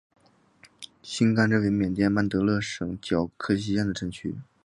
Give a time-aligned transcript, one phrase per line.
[1.03, 4.33] 辛甘镇为缅甸曼德勒省皎克西县的镇区。